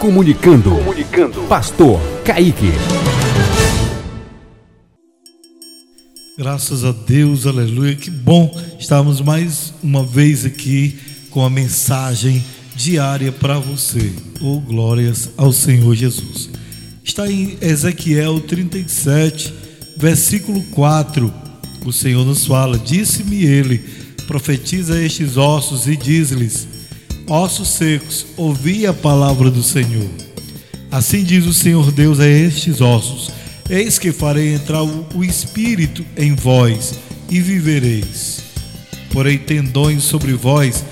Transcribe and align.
Comunicando. 0.00 0.70
Comunicando. 0.70 1.42
Pastor 1.42 2.00
Kaique. 2.24 2.72
Graças 6.38 6.86
a 6.86 6.90
Deus, 6.90 7.46
aleluia. 7.46 7.94
Que 7.94 8.10
bom 8.10 8.50
estarmos 8.78 9.20
mais 9.20 9.74
uma 9.82 10.02
vez 10.02 10.46
aqui 10.46 10.98
com 11.28 11.44
a 11.44 11.50
mensagem 11.50 12.42
diária 12.74 13.30
para 13.30 13.58
você. 13.58 14.10
Oh, 14.40 14.58
glórias 14.58 15.32
ao 15.36 15.52
Senhor 15.52 15.94
Jesus. 15.94 16.48
Está 17.04 17.30
em 17.30 17.58
Ezequiel 17.60 18.40
37, 18.40 19.52
versículo 19.98 20.62
4. 20.70 21.30
O 21.84 21.92
Senhor 21.92 22.24
nos 22.24 22.46
fala: 22.46 22.78
Disse-me 22.78 23.44
ele, 23.44 23.84
profetiza 24.26 24.98
estes 24.98 25.36
ossos 25.36 25.86
e 25.86 25.94
diz-lhes: 25.94 26.79
Ossos 27.30 27.68
secos, 27.68 28.26
ouvi 28.36 28.88
a 28.88 28.92
palavra 28.92 29.52
do 29.52 29.62
Senhor. 29.62 30.10
Assim 30.90 31.22
diz 31.22 31.46
o 31.46 31.54
Senhor 31.54 31.92
Deus 31.92 32.18
a 32.18 32.26
estes 32.26 32.80
ossos: 32.80 33.30
Eis 33.68 34.00
que 34.00 34.10
farei 34.10 34.52
entrar 34.52 34.82
o 34.82 35.22
espírito 35.22 36.04
em 36.16 36.34
vós 36.34 36.98
e 37.28 37.38
vivereis. 37.40 38.42
Porei 39.12 39.38
tendões 39.38 40.02
sobre 40.02 40.32
vós, 40.32 40.84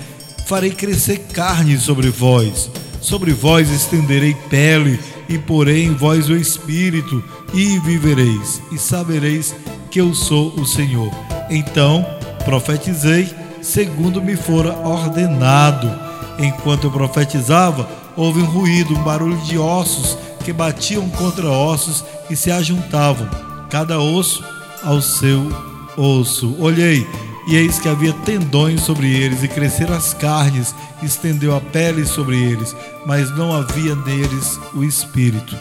farei 0.45 0.71
crescer 0.71 1.17
carne 1.33 1.77
sobre 1.77 2.09
vós. 2.09 2.71
Sobre 3.01 3.33
vós 3.33 3.69
estenderei 3.69 4.33
pele 4.49 4.97
e 5.27 5.37
porei 5.37 5.83
em 5.83 5.93
vós 5.93 6.29
o 6.29 6.37
espírito 6.37 7.21
e 7.53 7.77
vivereis 7.79 8.61
e 8.71 8.77
sabereis 8.77 9.53
que 9.91 9.99
eu 9.99 10.15
sou 10.15 10.53
o 10.57 10.65
Senhor. 10.65 11.11
Então 11.49 12.05
profetizei 12.45 13.27
segundo 13.61 14.21
me 14.21 14.37
fora 14.37 14.71
ordenado 14.87 16.08
Enquanto 16.39 16.85
eu 16.85 16.91
profetizava, 16.91 17.87
houve 18.15 18.41
um 18.41 18.45
ruído, 18.45 18.95
um 18.95 19.03
barulho 19.03 19.37
de 19.41 19.57
ossos 19.57 20.17
que 20.43 20.53
batiam 20.53 21.09
contra 21.09 21.47
ossos 21.47 22.03
e 22.29 22.35
se 22.35 22.49
ajuntavam, 22.49 23.29
cada 23.69 23.99
osso 23.99 24.43
ao 24.81 25.01
seu 25.01 25.51
osso. 25.97 26.55
Olhei, 26.57 27.05
e 27.45 27.55
eis 27.55 27.77
que 27.79 27.89
havia 27.89 28.13
tendões 28.13 28.81
sobre 28.81 29.11
eles, 29.11 29.43
e 29.43 29.47
cresceram 29.47 29.95
as 29.95 30.13
carnes, 30.13 30.73
e 31.01 31.05
estendeu 31.05 31.55
a 31.55 31.59
pele 31.59 32.05
sobre 32.05 32.37
eles, 32.37 32.75
mas 33.05 33.29
não 33.35 33.53
havia 33.53 33.95
neles 33.95 34.57
o 34.73 34.83
espírito. 34.83 35.57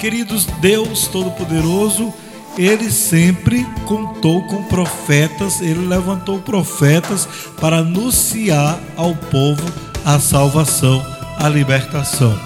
Queridos, 0.00 0.46
Deus 0.60 1.08
Todo-Poderoso, 1.08 2.12
ele 2.56 2.90
sempre 2.90 3.64
contou 3.84 4.42
com 4.42 4.62
profetas, 4.64 5.60
ele 5.60 5.86
levantou 5.86 6.40
profetas 6.40 7.28
para 7.60 7.78
anunciar 7.78 8.80
ao 8.96 9.14
povo 9.14 9.62
a 10.04 10.18
salvação, 10.18 11.04
a 11.38 11.48
libertação. 11.48 12.38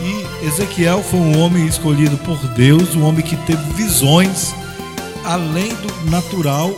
E 0.00 0.46
Ezequiel 0.46 1.02
foi 1.02 1.18
um 1.18 1.38
homem 1.40 1.66
escolhido 1.66 2.16
por 2.18 2.36
Deus, 2.54 2.94
um 2.94 3.02
homem 3.04 3.24
que 3.24 3.36
teve 3.36 3.72
visões 3.72 4.54
além 5.28 5.68
do 5.68 6.10
natural, 6.10 6.74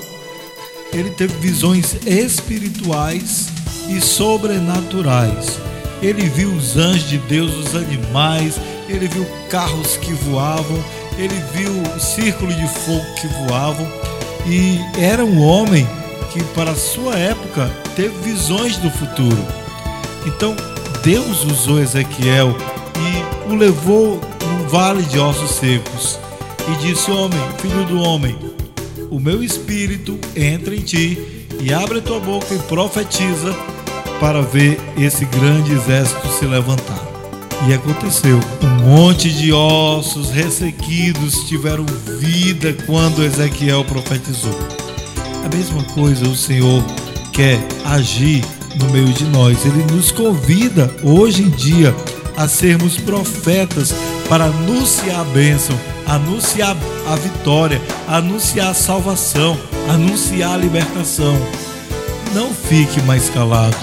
ele 0.92 1.10
teve 1.10 1.34
visões 1.38 1.94
espirituais 2.04 3.46
e 3.88 4.00
sobrenaturais. 4.00 5.58
Ele 6.02 6.28
viu 6.28 6.52
os 6.52 6.76
anjos 6.76 7.08
de 7.08 7.18
Deus, 7.18 7.54
os 7.54 7.76
animais, 7.76 8.56
ele 8.88 9.06
viu 9.06 9.24
carros 9.48 9.96
que 9.98 10.12
voavam, 10.12 10.82
ele 11.20 11.42
viu 11.52 11.70
o 11.94 12.00
círculo 12.00 12.52
de 12.52 12.66
fogo 12.66 13.04
que 13.20 13.26
voavam 13.26 13.86
e 14.46 14.80
era 14.98 15.22
um 15.24 15.42
homem 15.42 15.86
que 16.32 16.42
para 16.54 16.74
sua 16.74 17.14
época 17.18 17.70
teve 17.94 18.14
visões 18.22 18.78
do 18.78 18.90
futuro. 18.90 19.44
Então 20.26 20.56
Deus 21.02 21.44
usou 21.44 21.78
Ezequiel 21.78 22.56
e 22.96 23.52
o 23.52 23.54
levou 23.54 24.20
num 24.46 24.68
vale 24.68 25.02
de 25.02 25.18
ossos 25.18 25.50
secos 25.50 26.18
e 26.68 26.86
disse: 26.86 27.10
Homem, 27.10 27.40
filho 27.58 27.84
do 27.84 28.00
homem, 28.00 28.38
o 29.10 29.20
meu 29.20 29.42
espírito 29.42 30.18
entra 30.34 30.74
em 30.74 30.80
ti 30.80 31.46
e 31.60 31.72
abre 31.72 31.98
a 31.98 32.02
tua 32.02 32.20
boca 32.20 32.54
e 32.54 32.58
profetiza 32.60 33.54
para 34.18 34.40
ver 34.40 34.80
esse 34.96 35.24
grande 35.26 35.72
exército 35.72 36.28
se 36.28 36.46
levantar. 36.46 37.09
E 37.68 37.74
aconteceu. 37.74 38.40
Um 38.62 38.88
monte 38.88 39.30
de 39.30 39.52
ossos 39.52 40.30
ressequidos 40.30 41.34
tiveram 41.46 41.84
vida 42.18 42.74
quando 42.86 43.22
Ezequiel 43.22 43.84
profetizou. 43.84 44.58
A 45.44 45.54
mesma 45.54 45.82
coisa 45.94 46.26
o 46.26 46.34
Senhor 46.34 46.82
quer 47.32 47.58
agir 47.84 48.44
no 48.76 48.88
meio 48.90 49.12
de 49.12 49.24
nós. 49.24 49.64
Ele 49.64 49.84
nos 49.92 50.10
convida 50.10 50.90
hoje 51.02 51.42
em 51.42 51.50
dia 51.50 51.94
a 52.36 52.48
sermos 52.48 52.96
profetas 52.96 53.94
para 54.28 54.46
anunciar 54.46 55.20
a 55.20 55.24
bênção, 55.24 55.78
anunciar 56.06 56.76
a 57.08 57.16
vitória, 57.16 57.80
anunciar 58.08 58.70
a 58.70 58.74
salvação, 58.74 59.58
anunciar 59.88 60.54
a 60.54 60.56
libertação. 60.56 61.36
Não 62.34 62.54
fique 62.54 63.00
mais 63.02 63.28
calado. 63.28 63.76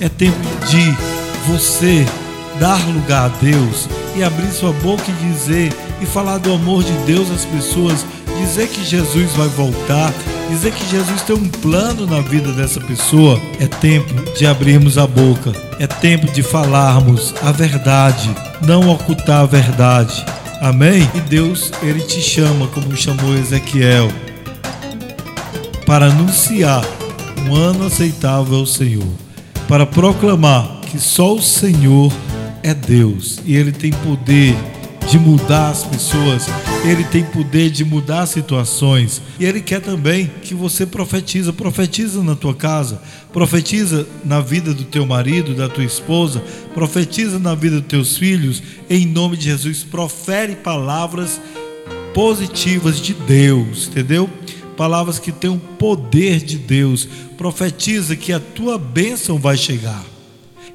É 0.00 0.08
tempo 0.08 0.38
de 0.66 0.96
você 1.46 2.06
dar 2.58 2.78
lugar 2.86 3.26
a 3.26 3.44
Deus 3.44 3.88
e 4.16 4.22
abrir 4.22 4.50
sua 4.50 4.72
boca 4.72 5.04
e 5.08 5.28
dizer 5.28 5.72
e 6.00 6.06
falar 6.06 6.38
do 6.38 6.52
amor 6.52 6.82
de 6.84 6.92
Deus 7.06 7.30
às 7.30 7.44
pessoas, 7.44 8.04
dizer 8.38 8.68
que 8.68 8.84
Jesus 8.84 9.32
vai 9.32 9.48
voltar, 9.48 10.12
dizer 10.50 10.72
que 10.72 10.88
Jesus 10.88 11.22
tem 11.22 11.36
um 11.36 11.48
plano 11.48 12.06
na 12.06 12.20
vida 12.20 12.52
dessa 12.52 12.80
pessoa, 12.80 13.40
é 13.60 13.66
tempo 13.66 14.12
de 14.36 14.46
abrirmos 14.46 14.98
a 14.98 15.06
boca, 15.06 15.52
é 15.78 15.86
tempo 15.86 16.30
de 16.32 16.42
falarmos 16.42 17.34
a 17.42 17.52
verdade, 17.52 18.30
não 18.66 18.90
ocultar 18.90 19.40
a 19.42 19.46
verdade. 19.46 20.24
Amém? 20.60 21.08
E 21.14 21.20
Deus, 21.20 21.70
ele 21.82 22.00
te 22.00 22.20
chama 22.20 22.66
como 22.68 22.96
chamou 22.96 23.34
Ezequiel 23.34 24.10
para 25.86 26.06
anunciar 26.06 26.84
um 27.46 27.54
ano 27.54 27.86
aceitável 27.86 28.58
ao 28.58 28.66
Senhor, 28.66 29.06
para 29.68 29.84
proclamar 29.84 30.80
que 30.90 30.98
só 30.98 31.34
o 31.34 31.42
Senhor 31.42 32.12
é 32.64 32.72
Deus 32.72 33.38
e 33.44 33.54
Ele 33.54 33.70
tem 33.70 33.92
poder 33.92 34.56
de 35.10 35.18
mudar 35.18 35.68
as 35.68 35.84
pessoas, 35.84 36.46
Ele 36.82 37.04
tem 37.04 37.22
poder 37.22 37.70
de 37.70 37.84
mudar 37.84 38.24
situações 38.24 39.20
e 39.38 39.44
Ele 39.44 39.60
quer 39.60 39.82
também 39.82 40.30
que 40.42 40.54
você 40.54 40.86
profetiza, 40.86 41.52
profetiza 41.52 42.22
na 42.22 42.34
tua 42.34 42.54
casa, 42.54 43.02
profetiza 43.30 44.08
na 44.24 44.40
vida 44.40 44.72
do 44.72 44.84
teu 44.84 45.04
marido, 45.04 45.54
da 45.54 45.68
tua 45.68 45.84
esposa, 45.84 46.42
profetiza 46.72 47.38
na 47.38 47.54
vida 47.54 47.80
dos 47.80 47.88
teus 47.88 48.16
filhos, 48.16 48.62
em 48.88 49.04
nome 49.04 49.36
de 49.36 49.44
Jesus, 49.44 49.84
profere 49.84 50.56
palavras 50.56 51.38
positivas 52.14 52.98
de 52.98 53.12
Deus, 53.12 53.88
entendeu? 53.88 54.30
Palavras 54.74 55.18
que 55.18 55.30
têm 55.30 55.50
o 55.50 55.58
poder 55.58 56.40
de 56.40 56.56
Deus. 56.56 57.06
Profetiza 57.36 58.16
que 58.16 58.32
a 58.32 58.40
tua 58.40 58.78
bênção 58.78 59.38
vai 59.38 59.56
chegar. 59.56 60.13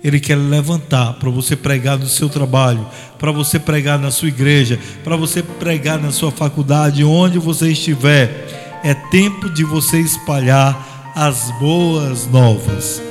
Ele 0.04 0.20
quer 0.20 0.36
levantar 0.36 1.14
para 1.14 1.30
você 1.30 1.56
pregar 1.56 1.98
no 1.98 2.08
seu 2.08 2.30
trabalho, 2.30 2.86
para 3.18 3.32
você 3.32 3.60
pregar 3.60 4.00
na 4.00 4.12
sua 4.12 4.30
igreja, 4.30 4.80
para 5.04 5.16
você 5.16 5.44
pregar 5.44 6.00
na 6.00 6.12
sua 6.12 6.32
faculdade, 6.32 7.04
onde 7.04 7.38
você 7.38 7.72
estiver. 7.72 8.80
É 8.84 8.94
tempo 8.94 9.50
de 9.50 9.64
você 9.64 10.00
espalhar 10.00 11.12
as 11.16 11.52
boas 11.60 12.28
novas. 12.28 13.02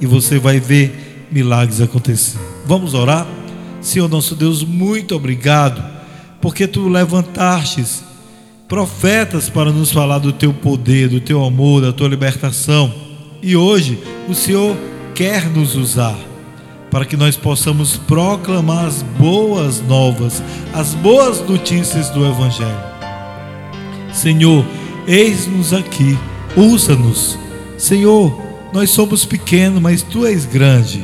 E 0.00 0.06
você 0.06 0.38
vai 0.38 0.58
ver 0.58 1.26
milagres 1.30 1.80
acontecer. 1.80 2.38
Vamos 2.64 2.94
orar? 2.94 3.26
Senhor 3.80 4.08
nosso 4.08 4.34
Deus, 4.34 4.64
muito 4.64 5.14
obrigado, 5.14 5.84
porque 6.40 6.66
tu 6.66 6.88
levantastes 6.88 8.02
profetas 8.66 9.48
para 9.48 9.70
nos 9.72 9.90
falar 9.90 10.18
do 10.18 10.32
teu 10.32 10.52
poder, 10.52 11.08
do 11.08 11.20
teu 11.20 11.44
amor, 11.44 11.80
da 11.80 11.92
tua 11.92 12.08
libertação. 12.08 12.92
E 13.42 13.56
hoje 13.56 13.98
o 14.28 14.34
Senhor 14.34 14.76
quer 15.18 15.50
nos 15.50 15.74
usar 15.74 16.16
para 16.92 17.04
que 17.04 17.16
nós 17.16 17.36
possamos 17.36 17.96
proclamar 17.96 18.84
as 18.84 19.02
boas 19.02 19.82
novas, 19.82 20.40
as 20.72 20.94
boas 20.94 21.40
notícias 21.40 22.08
do 22.10 22.24
Evangelho. 22.24 22.78
Senhor, 24.12 24.64
eis-nos 25.08 25.72
aqui, 25.72 26.16
usa-nos. 26.56 27.36
Senhor, 27.76 28.32
nós 28.72 28.90
somos 28.90 29.24
pequenos, 29.24 29.82
mas 29.82 30.04
Tu 30.04 30.24
és 30.24 30.44
grande. 30.44 31.02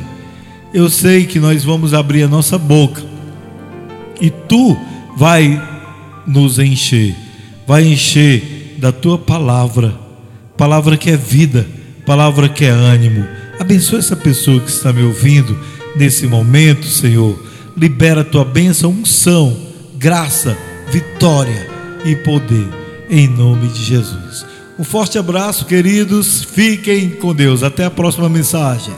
Eu 0.73 0.89
sei 0.89 1.25
que 1.25 1.37
nós 1.37 1.65
vamos 1.65 1.93
abrir 1.93 2.23
a 2.23 2.29
nossa 2.29 2.57
boca 2.57 3.03
e 4.21 4.29
Tu 4.29 4.77
vai 5.17 5.61
nos 6.25 6.57
encher, 6.57 7.13
vai 7.67 7.83
encher 7.83 8.77
da 8.77 8.93
Tua 8.93 9.17
palavra, 9.17 9.93
palavra 10.55 10.95
que 10.95 11.11
é 11.11 11.17
vida, 11.17 11.67
palavra 12.05 12.47
que 12.47 12.63
é 12.63 12.69
ânimo 12.69 13.43
Abençoa 13.59 13.99
essa 13.99 14.15
pessoa 14.15 14.59
que 14.59 14.69
está 14.69 14.91
me 14.91 15.01
ouvindo 15.01 15.57
nesse 15.95 16.27
momento, 16.27 16.85
Senhor. 16.85 17.37
Libera 17.75 18.21
a 18.21 18.25
tua 18.25 18.43
bênção, 18.43 18.91
unção, 18.91 19.57
graça, 19.95 20.57
vitória 20.91 21.67
e 22.05 22.15
poder, 22.15 22.69
em 23.09 23.27
nome 23.27 23.67
de 23.69 23.83
Jesus. 23.83 24.45
Um 24.77 24.83
forte 24.83 25.17
abraço, 25.17 25.65
queridos. 25.65 26.43
Fiquem 26.43 27.09
com 27.09 27.33
Deus. 27.33 27.63
Até 27.63 27.85
a 27.85 27.91
próxima 27.91 28.27
mensagem. 28.27 28.93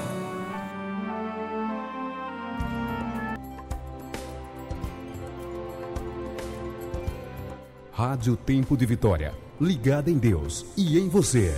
Rádio 7.92 8.36
Tempo 8.36 8.75
de 8.75 8.86
Vitória. 8.86 9.33
Ligada 9.62 10.10
em 10.10 10.18
Deus 10.18 10.65
e 10.75 10.98
em 11.00 11.10
você. 11.10 11.56